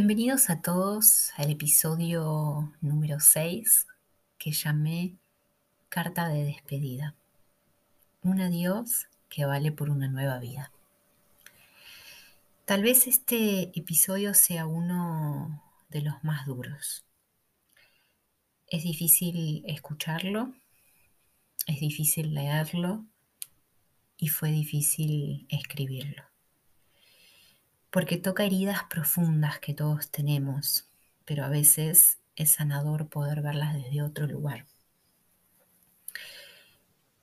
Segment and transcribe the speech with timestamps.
[0.00, 3.88] Bienvenidos a todos al episodio número 6
[4.38, 5.16] que llamé
[5.88, 7.16] Carta de despedida.
[8.22, 10.70] Un adiós que vale por una nueva vida.
[12.64, 17.04] Tal vez este episodio sea uno de los más duros.
[18.68, 20.54] Es difícil escucharlo,
[21.66, 23.04] es difícil leerlo
[24.16, 26.27] y fue difícil escribirlo
[27.90, 30.88] porque toca heridas profundas que todos tenemos,
[31.24, 34.66] pero a veces es sanador poder verlas desde otro lugar.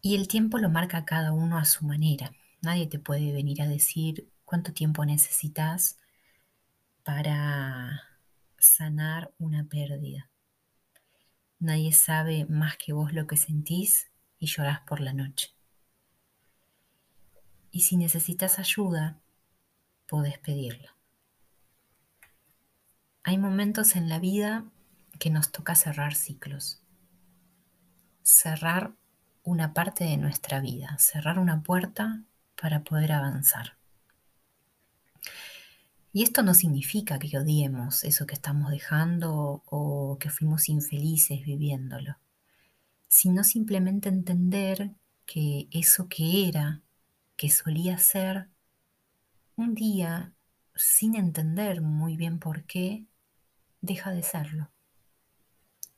[0.02, 2.32] Y el tiempo lo marca cada uno a su manera.
[2.62, 5.98] Nadie te puede venir a decir cuánto tiempo necesitas
[7.04, 8.04] para
[8.59, 10.30] sanar una pérdida.
[11.59, 15.50] Nadie sabe más que vos lo que sentís y llorás por la noche.
[17.72, 19.20] Y si necesitas ayuda,
[20.08, 20.89] podés pedirlo.
[23.23, 24.66] Hay momentos en la vida
[25.20, 26.81] que nos toca cerrar ciclos,
[28.22, 28.94] cerrar
[29.44, 32.23] una parte de nuestra vida, cerrar una puerta
[32.59, 33.78] para poder avanzar.
[36.14, 42.17] Y esto no significa que odiemos eso que estamos dejando o que fuimos infelices viviéndolo,
[43.08, 44.92] sino simplemente entender
[45.26, 46.81] que eso que era,
[47.36, 48.48] que solía ser,
[49.56, 50.34] un día,
[50.75, 53.06] sin entender muy bien por qué,
[53.81, 54.72] deja de serlo.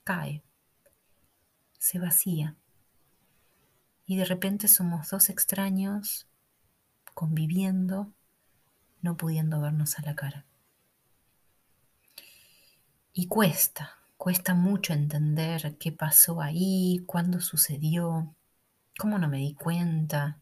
[0.04, 0.44] Cae,
[1.80, 2.56] se vacía.
[4.06, 6.28] Y de repente somos dos extraños
[7.14, 8.14] conviviendo,
[9.02, 10.46] no pudiendo vernos a la cara.
[13.12, 18.36] Y cuesta, cuesta mucho entender qué pasó ahí, cuándo sucedió,
[19.00, 20.40] cómo no me di cuenta,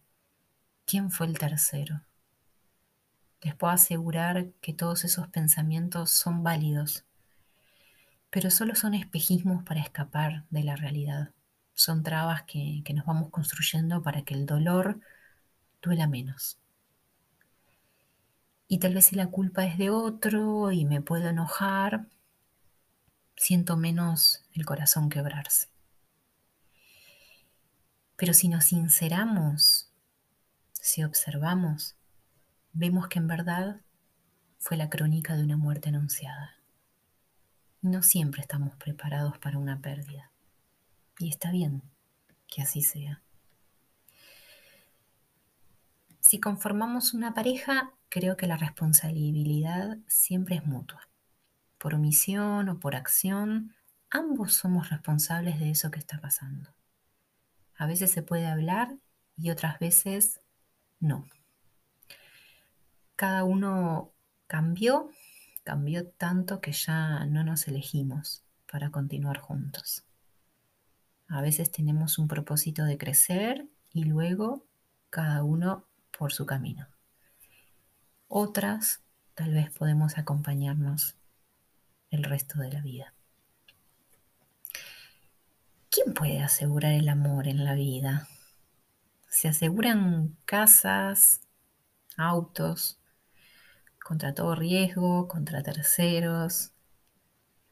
[0.85, 2.01] quién fue el tercero.
[3.45, 7.05] Les puedo asegurar que todos esos pensamientos son válidos,
[8.31, 11.29] pero solo son espejismos para escapar de la realidad.
[11.75, 14.99] Son trabas que, que nos vamos construyendo para que el dolor
[15.79, 16.57] duela menos.
[18.67, 22.07] Y tal vez si la culpa es de otro y me puedo enojar,
[23.35, 25.67] siento menos el corazón quebrarse.
[28.15, 29.91] Pero si nos sinceramos,
[30.73, 31.95] si observamos,
[32.75, 33.81] vemos que en verdad
[34.57, 36.59] fue la crónica de una muerte anunciada.
[37.81, 40.31] No siempre estamos preparados para una pérdida.
[41.17, 41.83] Y está bien
[42.47, 43.21] que así sea.
[46.19, 51.07] Si conformamos una pareja, creo que la responsabilidad siempre es mutua.
[51.77, 53.73] Por omisión o por acción,
[54.09, 56.75] ambos somos responsables de eso que está pasando.
[57.77, 58.97] A veces se puede hablar
[59.37, 60.41] y otras veces
[60.99, 61.25] no
[63.15, 64.11] cada uno
[64.47, 65.09] cambió,
[65.63, 70.03] cambió tanto que ya no nos elegimos para continuar juntos.
[71.27, 74.65] A veces tenemos un propósito de crecer y luego
[75.09, 75.85] cada uno
[76.17, 76.87] por su camino.
[78.27, 79.01] Otras
[79.33, 81.15] tal vez podemos acompañarnos
[82.11, 83.13] el resto de la vida.
[85.89, 88.27] ¿Quién puede asegurar el amor en la vida?
[89.29, 91.41] Se aseguran casas,
[92.17, 92.99] autos,
[94.05, 96.71] contra todo riesgo, contra terceros,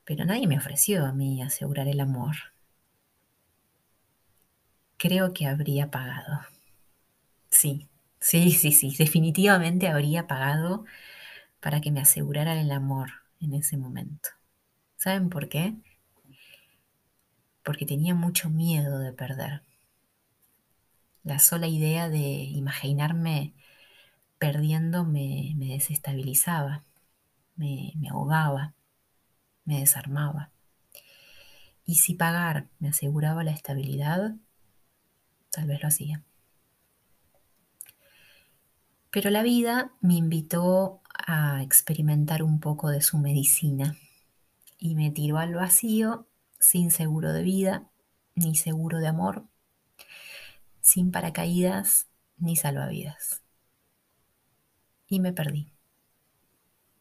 [0.04, 2.36] pero nadie me ofreció a mí asegurar el amor.
[4.98, 6.40] Creo que habría pagado.
[7.52, 7.88] Sí,
[8.20, 10.86] sí, sí, sí, definitivamente habría pagado
[11.60, 14.30] para que me aseguraran el amor en ese momento.
[14.98, 15.76] ¿Saben por qué?
[17.64, 19.62] Porque tenía mucho miedo de perder.
[21.24, 23.54] La sola idea de imaginarme
[24.44, 26.84] perdiendo me, desestabilizaba,
[27.56, 28.74] me, me ahogaba,
[29.64, 30.52] me desarmaba.
[31.86, 34.36] Y si pagar me aseguraba la estabilidad,
[35.50, 36.24] tal vez lo hacía.
[39.12, 43.96] Pero la vida me invitó a experimentar un poco de su medicina
[44.78, 46.28] y me tiró al vacío
[46.60, 47.90] sin seguro de vida
[48.36, 49.46] ni seguro de amor,
[50.82, 53.43] sin paracaídas ni salvavidas
[55.08, 55.72] y me perdí.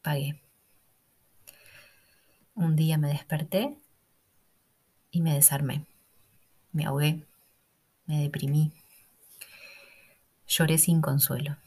[0.01, 0.41] Pagué.
[2.55, 3.77] Un día me desperté
[5.11, 5.85] y me desarmé.
[6.71, 7.25] Me ahogué,
[8.05, 8.71] me deprimí.
[10.47, 11.57] Lloré sin consuelo.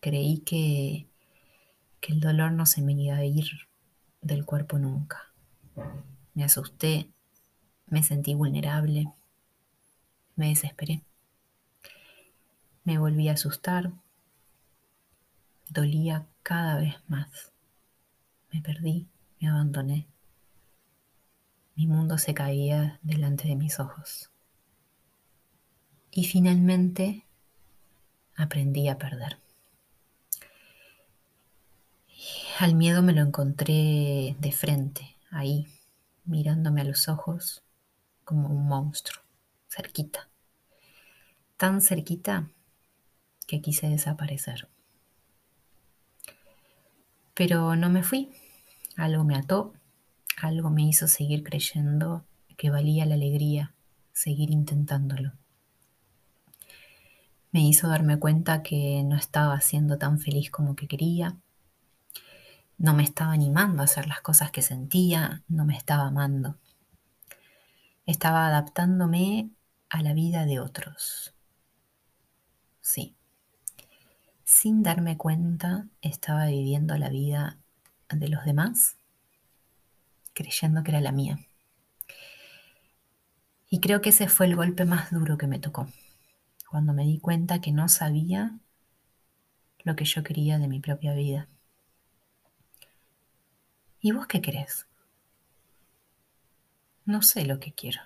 [0.00, 1.06] Creí que,
[2.00, 3.46] que el dolor no se me iba a ir
[4.20, 5.32] del cuerpo nunca.
[6.34, 7.08] Me asusté,
[7.86, 9.12] me sentí vulnerable,
[10.36, 11.02] me desesperé.
[12.84, 13.92] Me volví a asustar,
[15.74, 17.52] dolía cada vez más.
[18.52, 19.08] me perdí,
[19.40, 20.06] me abandoné.
[21.74, 24.30] Mi mundo se caía delante de mis ojos.
[26.12, 27.26] Y finalmente
[28.36, 29.38] aprendí a perder.
[32.60, 35.66] Al miedo me lo encontré de frente, ahí,
[36.24, 37.64] mirándome a los ojos
[38.22, 39.20] como un monstruo,
[39.68, 40.28] cerquita.
[41.56, 42.48] Tan cerquita
[43.48, 44.68] que quise desaparecer.
[47.34, 48.30] Pero no me fui.
[48.96, 49.74] Algo me ató,
[50.40, 52.24] algo me hizo seguir creyendo
[52.56, 53.74] que valía la alegría,
[54.12, 55.32] seguir intentándolo.
[57.50, 61.36] Me hizo darme cuenta que no estaba siendo tan feliz como que quería,
[62.78, 66.58] no me estaba animando a hacer las cosas que sentía, no me estaba amando.
[68.06, 69.50] Estaba adaptándome
[69.88, 71.34] a la vida de otros.
[72.80, 73.16] Sí.
[74.44, 77.58] Sin darme cuenta, estaba viviendo la vida
[78.10, 78.96] de los demás,
[80.34, 81.38] creyendo que era la mía.
[83.70, 85.88] Y creo que ese fue el golpe más duro que me tocó,
[86.68, 88.58] cuando me di cuenta que no sabía
[89.82, 91.48] lo que yo quería de mi propia vida.
[94.00, 94.86] ¿Y vos qué querés?
[97.06, 98.00] No sé lo que quiero.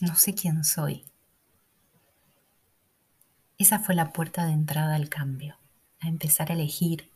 [0.00, 1.07] No sé quién soy.
[3.58, 5.56] Esa fue la puerta de entrada al cambio,
[5.98, 7.10] a empezar a elegir,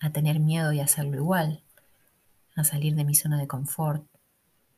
[0.00, 1.62] a tener miedo y hacerlo igual,
[2.56, 4.04] a salir de mi zona de confort,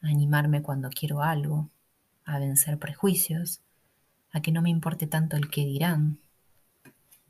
[0.02, 1.70] a animarme cuando quiero algo,
[2.26, 3.62] a vencer prejuicios,
[4.30, 6.18] a que no me importe tanto el qué dirán,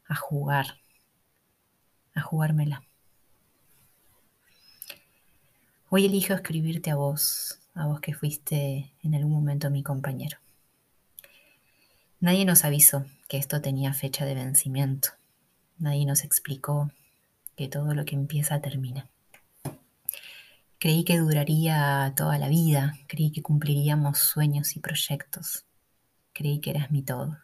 [0.08, 0.80] a jugar,
[2.12, 2.82] a jugármela.
[5.90, 10.38] Hoy elijo escribirte a vos, a vos que fuiste en algún momento mi compañero.
[12.18, 15.10] Nadie nos avisó que esto tenía fecha de vencimiento.
[15.78, 16.90] Nadie nos explicó
[17.56, 19.08] que todo lo que empieza termina.
[20.78, 25.64] Creí que duraría toda la vida, creí que cumpliríamos sueños y proyectos.
[26.32, 27.38] Creí que eras mi todo.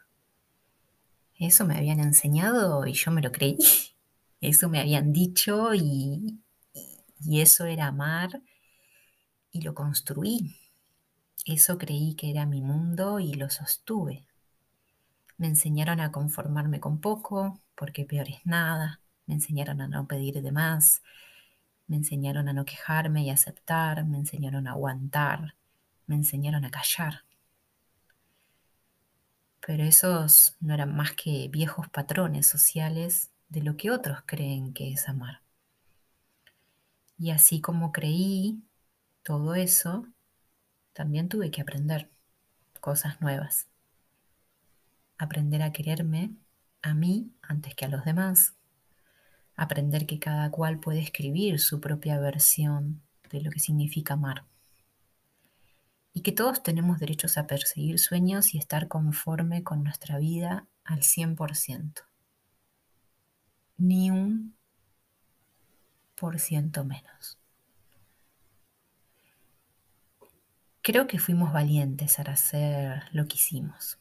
[1.38, 3.56] Eso me habían enseñado y yo me lo creí.
[4.42, 6.40] Eso me habían dicho y,
[7.20, 8.40] y eso era amar
[9.52, 10.56] y lo construí.
[11.44, 14.26] Eso creí que era mi mundo y lo sostuve.
[15.40, 19.00] Me enseñaron a conformarme con poco, porque peor es nada.
[19.24, 21.02] Me enseñaron a no pedir de más.
[21.86, 24.04] Me enseñaron a no quejarme y aceptar.
[24.04, 25.54] Me enseñaron a aguantar.
[26.06, 27.24] Me enseñaron a callar.
[29.66, 34.92] Pero esos no eran más que viejos patrones sociales de lo que otros creen que
[34.92, 35.40] es amar.
[37.16, 38.62] Y así como creí
[39.22, 40.06] todo eso,
[40.92, 42.10] también tuve que aprender
[42.82, 43.69] cosas nuevas.
[45.20, 46.32] Aprender a quererme
[46.80, 48.54] a mí antes que a los demás.
[49.54, 54.46] Aprender que cada cual puede escribir su propia versión de lo que significa amar.
[56.14, 61.00] Y que todos tenemos derechos a perseguir sueños y estar conforme con nuestra vida al
[61.00, 62.00] 100%.
[63.76, 64.56] Ni un
[66.14, 67.38] por ciento menos.
[70.80, 73.99] Creo que fuimos valientes al hacer lo que hicimos.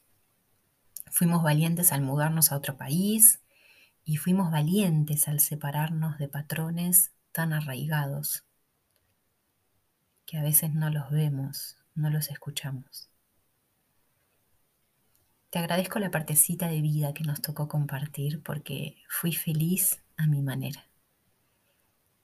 [1.12, 3.42] Fuimos valientes al mudarnos a otro país
[4.06, 8.44] y fuimos valientes al separarnos de patrones tan arraigados
[10.26, 13.10] que a veces no los vemos, no los escuchamos.
[15.50, 20.44] Te agradezco la partecita de vida que nos tocó compartir porque fui feliz a mi
[20.44, 20.88] manera.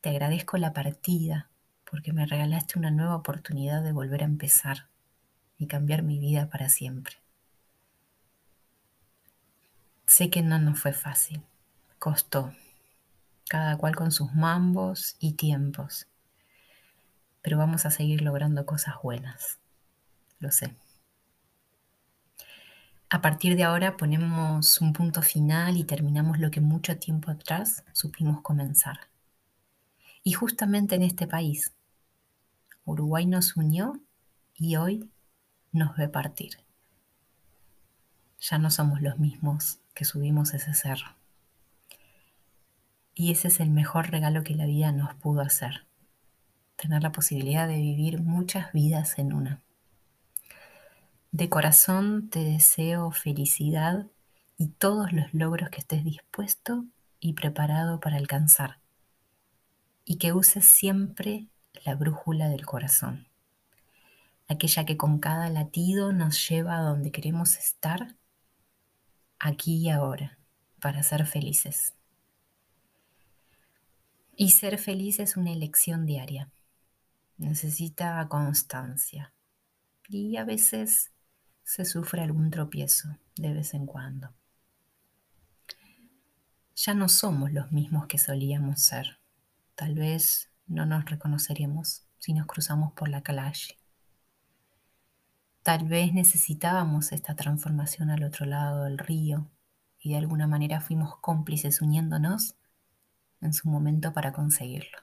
[0.01, 1.49] Te agradezco la partida
[1.89, 4.89] porque me regalaste una nueva oportunidad de volver a empezar
[5.57, 7.24] y cambiar mi vida para siempre.
[10.15, 11.41] Sé que no nos fue fácil,
[11.99, 12.53] costó,
[13.49, 16.07] cada cual con sus mambos y tiempos,
[17.41, 19.59] pero vamos a seguir logrando cosas buenas,
[20.39, 20.73] lo sé.
[23.09, 27.83] A partir de ahora ponemos un punto final y terminamos lo que mucho tiempo atrás
[27.91, 29.09] supimos comenzar
[30.23, 31.73] y justamente en este país.
[32.85, 33.99] Uruguay nos unió
[34.53, 35.09] y hoy
[35.73, 36.51] nos ve partir.
[38.39, 41.15] Ya no somos los mismos que subimos ese cerro.
[43.15, 45.87] Y ese es el mejor regalo que la vida nos pudo hacer.
[46.75, 49.61] Tener la posibilidad de vivir muchas vidas en una.
[51.31, 54.05] De corazón te deseo felicidad
[54.57, 56.85] y todos los logros que estés dispuesto
[57.19, 58.79] y preparado para alcanzar
[60.05, 61.47] y que uses siempre
[61.83, 63.27] la brújula del corazón,
[64.47, 68.15] aquella que con cada latido nos lleva a donde queremos estar,
[69.39, 70.37] aquí y ahora,
[70.81, 71.93] para ser felices.
[74.35, 76.49] Y ser feliz es una elección diaria.
[77.37, 79.33] Necesita constancia.
[80.09, 81.11] Y a veces
[81.63, 84.33] se sufre algún tropiezo de vez en cuando.
[86.75, 89.19] Ya no somos los mismos que solíamos ser.
[89.75, 93.77] Tal vez no nos reconoceremos si nos cruzamos por la calle.
[95.65, 99.49] Tal vez necesitábamos esta transformación al otro lado del río
[99.99, 102.53] y de alguna manera fuimos cómplices uniéndonos
[103.41, 104.99] en su momento para conseguirlo.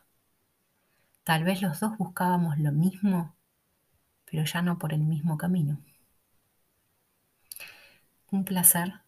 [1.24, 3.34] Tal vez los dos buscábamos lo mismo,
[4.30, 5.80] pero ya no por el mismo camino.
[8.30, 9.00] Un placer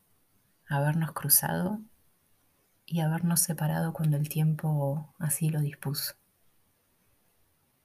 [0.67, 1.81] habernos cruzado
[2.85, 6.15] y habernos separado cuando el tiempo así lo dispuso.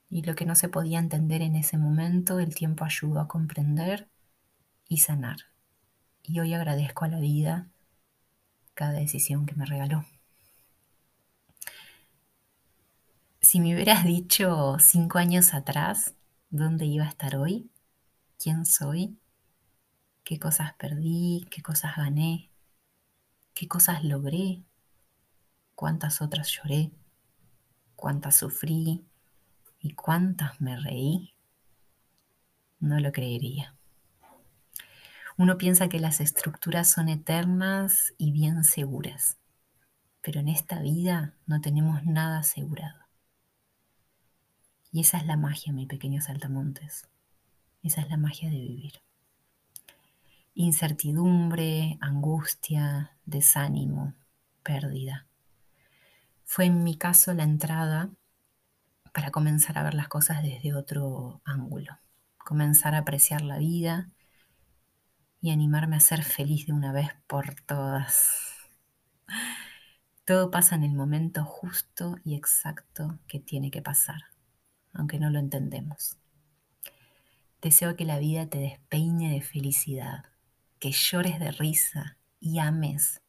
[0.10, 4.10] Y lo que no se podía entender en ese momento, el tiempo ayudó a comprender
[4.88, 5.38] y sanar.
[6.24, 7.68] Y hoy agradezco a la vida
[8.74, 10.06] cada decisión que me regaló.
[13.42, 16.16] Si me hubieras dicho cinco años atrás
[16.50, 17.70] dónde iba a estar hoy,
[18.38, 19.18] quién soy,
[20.24, 22.50] qué cosas perdí, qué cosas gané,
[23.54, 24.64] qué cosas logré,
[25.76, 26.92] cuántas otras lloré,
[27.96, 29.06] cuántas sufrí
[29.80, 31.34] y cuántas me reí,
[32.80, 33.76] no lo creería.
[35.38, 39.38] Uno piensa que las estructuras son eternas y bien seguras,
[40.22, 43.00] pero en esta vida no tenemos nada asegurado.
[44.92, 47.08] Y esa es la magia, mi pequeño saltamontes.
[47.84, 48.94] Esa es la magia de vivir.
[50.56, 54.14] Incertidumbre, angustia, desánimo,
[54.64, 55.28] pérdida.
[56.44, 58.10] Fue en mi caso la entrada
[59.14, 61.98] para comenzar a ver las cosas desde otro ángulo,
[62.38, 64.10] comenzar a apreciar la vida
[65.42, 68.54] y animarme a ser feliz de una vez por todas.
[70.26, 74.22] Todo pasa en el momento justo y exacto que tiene que pasar
[74.94, 76.18] aunque no lo entendemos.
[77.62, 80.26] Deseo que la vida te despeine de felicidad,
[80.80, 83.22] que llores de risa y ames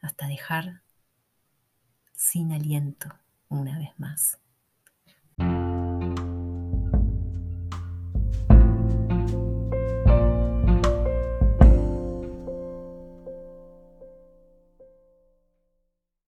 [0.00, 0.82] hasta dejar
[2.14, 3.08] sin aliento
[3.48, 4.41] una vez más.